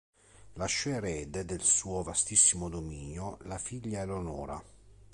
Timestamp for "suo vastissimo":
1.61-2.69